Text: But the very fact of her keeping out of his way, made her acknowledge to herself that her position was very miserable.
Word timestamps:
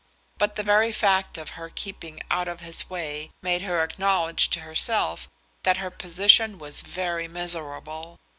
But 0.39 0.55
the 0.55 0.63
very 0.63 0.91
fact 0.91 1.37
of 1.37 1.49
her 1.51 1.69
keeping 1.69 2.21
out 2.31 2.47
of 2.47 2.61
his 2.61 2.89
way, 2.89 3.29
made 3.43 3.61
her 3.61 3.83
acknowledge 3.83 4.49
to 4.49 4.61
herself 4.61 5.29
that 5.61 5.77
her 5.77 5.91
position 5.91 6.57
was 6.57 6.81
very 6.81 7.27
miserable. 7.27 8.17